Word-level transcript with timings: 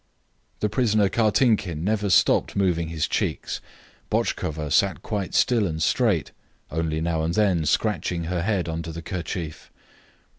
The 0.61 0.67
prisoner 0.67 1.09
Kartinkin 1.09 1.83
never 1.83 2.09
stopped 2.09 2.55
moving 2.55 2.87
his 2.87 3.07
cheeks. 3.07 3.61
Botchkova 4.09 4.71
sat 4.71 5.03
quite 5.03 5.35
still 5.35 5.67
and 5.67 5.79
straight, 5.79 6.31
only 6.71 7.01
now 7.01 7.21
and 7.21 7.35
then 7.35 7.67
scratching 7.67 8.23
her 8.23 8.41
head 8.41 8.67
under 8.67 8.91
the 8.91 9.03
kerchief. 9.03 9.69